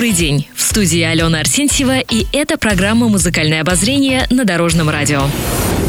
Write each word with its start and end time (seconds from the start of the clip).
Добрый 0.00 0.16
день! 0.16 0.48
В 0.54 0.62
студии 0.62 1.02
Алена 1.02 1.40
Арсентьева 1.40 1.98
и 1.98 2.24
это 2.32 2.56
программа 2.56 3.10
«Музыкальное 3.10 3.60
обозрение» 3.60 4.26
на 4.30 4.46
Дорожном 4.46 4.88
радио. 4.88 5.24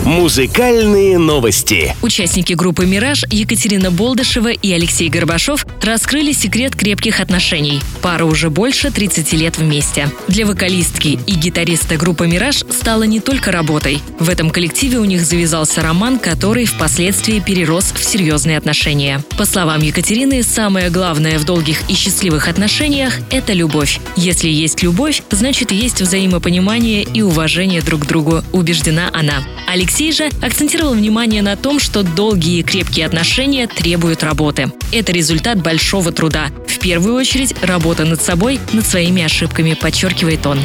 Музыкальные 0.06 1.18
новости. 1.18 1.96
Участники 2.02 2.52
группы 2.52 2.86
«Мираж» 2.86 3.24
Екатерина 3.30 3.90
Болдышева 3.92 4.50
и 4.50 4.72
Алексей 4.74 5.08
Горбашов 5.10 5.66
раскрыли 5.82 6.34
секрет 6.34 6.76
крепких 6.76 7.22
отношений. 7.22 7.82
Пара 8.02 8.26
уже 8.26 8.50
больше 8.50 8.92
30 8.92 9.32
лет 9.34 9.58
вместе. 9.60 10.10
Для 10.28 10.46
вокалистки 10.46 11.20
и 11.26 11.34
гитариста 11.34 11.96
группы 11.96 12.28
«Мираж» 12.28 12.66
стало 12.72 13.04
не 13.04 13.22
только 13.22 13.52
работой. 13.52 14.02
В 14.20 14.30
этом 14.30 14.50
коллективе 14.50 14.98
у 14.98 15.06
них 15.06 15.24
завязался 15.24 15.82
роман, 15.82 16.20
который 16.20 16.66
впоследствии 16.66 17.40
перерос 17.40 17.94
в 17.94 18.04
серьезные 18.04 18.58
отношения. 18.58 19.24
По 19.38 19.46
словам 19.46 19.82
Екатерины, 19.82 20.44
самое 20.44 20.90
главное 20.90 21.40
в 21.40 21.46
долгих 21.46 21.90
и 21.90 21.94
счастливых 21.94 22.50
отношениях– 22.50 23.20
это 23.30 23.54
любовь. 23.54 24.01
Если 24.16 24.50
есть 24.50 24.84
любовь, 24.84 25.22
значит 25.32 25.72
есть 25.72 26.02
взаимопонимание 26.02 27.04
и 27.04 27.22
уважение 27.22 27.82
друг 27.82 28.02
к 28.02 28.08
другу, 28.08 28.44
убеждена 28.52 29.10
она. 29.14 29.44
Алексей 29.68 30.12
же 30.12 30.30
акцентировал 30.42 30.94
внимание 30.94 31.42
на 31.42 31.56
том, 31.56 31.80
что 31.80 32.04
долгие 32.04 32.60
и 32.60 32.64
крепкие 32.64 33.06
отношения 33.06 33.68
требуют 33.68 34.24
работы. 34.24 34.72
Это 34.92 35.12
результат 35.12 35.62
большого 35.62 36.12
труда. 36.12 36.48
В 36.68 36.80
первую 36.80 37.16
очередь, 37.16 37.56
работа 37.62 38.06
над 38.06 38.22
собой, 38.22 38.60
над 38.74 38.86
своими 38.86 39.24
ошибками, 39.24 39.74
подчеркивает 39.74 40.46
он. 40.46 40.60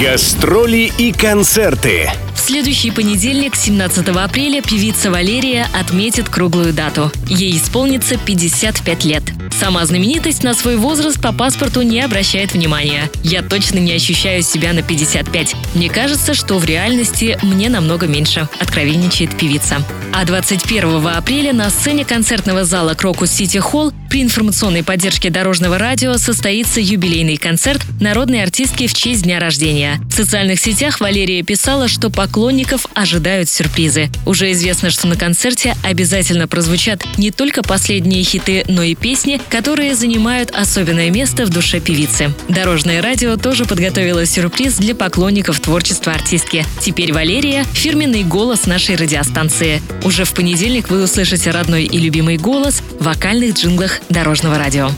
Гастроли 0.00 0.92
и 0.98 1.12
концерты. 1.12 2.10
В 2.34 2.40
следующий 2.40 2.90
понедельник, 2.90 3.56
17 3.56 4.08
апреля, 4.08 4.60
певица 4.62 5.10
Валерия 5.10 5.66
отметит 5.72 6.28
круглую 6.28 6.72
дату. 6.72 7.10
Ей 7.28 7.56
исполнится 7.56 8.16
55 8.18 9.04
лет. 9.04 9.33
Сама 9.58 9.86
знаменитость 9.86 10.42
на 10.42 10.52
свой 10.52 10.76
возраст 10.76 11.20
по 11.20 11.32
паспорту 11.32 11.82
не 11.82 12.00
обращает 12.00 12.52
внимания. 12.52 13.08
Я 13.22 13.40
точно 13.42 13.78
не 13.78 13.92
ощущаю 13.92 14.42
себя 14.42 14.72
на 14.72 14.82
55. 14.82 15.54
Мне 15.74 15.88
кажется, 15.88 16.34
что 16.34 16.58
в 16.58 16.64
реальности 16.64 17.38
мне 17.42 17.68
намного 17.68 18.06
меньше, 18.08 18.48
откровенничает 18.58 19.36
певица. 19.38 19.84
А 20.12 20.24
21 20.24 21.06
апреля 21.06 21.52
на 21.52 21.70
сцене 21.70 22.04
концертного 22.04 22.64
зала 22.64 22.94
Крокус 22.94 23.30
Сити 23.30 23.58
Холл 23.58 23.92
при 24.10 24.22
информационной 24.22 24.84
поддержке 24.84 25.28
Дорожного 25.28 25.76
радио 25.76 26.18
состоится 26.18 26.80
юбилейный 26.80 27.36
концерт 27.36 27.82
народной 28.00 28.44
артистки 28.44 28.86
в 28.86 28.94
честь 28.94 29.24
дня 29.24 29.40
рождения. 29.40 30.00
В 30.08 30.12
социальных 30.12 30.60
сетях 30.60 31.00
Валерия 31.00 31.42
писала, 31.42 31.88
что 31.88 32.10
поклонников 32.10 32.86
ожидают 32.94 33.48
сюрпризы. 33.48 34.10
Уже 34.24 34.52
известно, 34.52 34.90
что 34.90 35.08
на 35.08 35.16
концерте 35.16 35.76
обязательно 35.82 36.46
прозвучат 36.46 37.04
не 37.18 37.32
только 37.32 37.64
последние 37.64 38.22
хиты, 38.22 38.64
но 38.68 38.84
и 38.84 38.94
песни, 38.94 39.40
которые 39.48 39.94
занимают 39.94 40.50
особенное 40.50 41.10
место 41.10 41.46
в 41.46 41.50
душе 41.50 41.80
певицы. 41.80 42.32
Дорожное 42.48 43.02
радио 43.02 43.36
тоже 43.36 43.64
подготовило 43.64 44.26
сюрприз 44.26 44.76
для 44.76 44.94
поклонников 44.94 45.60
творчества 45.60 46.12
артистки. 46.12 46.64
Теперь 46.80 47.12
Валерия– 47.12 47.64
фирменный 47.72 48.24
голос 48.24 48.66
нашей 48.66 48.96
радиостанции. 48.96 49.82
Уже 50.04 50.24
в 50.24 50.34
понедельник 50.34 50.90
вы 50.90 51.02
услышите 51.02 51.50
родной 51.50 51.84
и 51.84 51.98
любимый 51.98 52.36
голос 52.36 52.82
в 52.98 53.04
вокальных 53.04 53.54
джинглах 53.54 54.00
Дорожного 54.08 54.58
радио. 54.58 54.90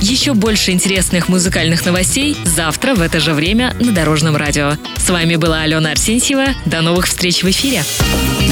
Еще 0.00 0.34
больше 0.34 0.72
интересных 0.72 1.28
музыкальных 1.28 1.84
новостей 1.84 2.36
завтра 2.44 2.94
в 2.94 3.00
это 3.00 3.20
же 3.20 3.32
время 3.32 3.74
на 3.80 3.92
Дорожном 3.92 4.36
радио. 4.36 4.74
С 4.96 5.08
вами 5.08 5.36
была 5.36 5.62
Алена 5.62 5.92
Арсентьева. 5.92 6.46
До 6.66 6.80
новых 6.82 7.06
встреч 7.06 7.42
в 7.42 7.50
эфире. 7.50 7.82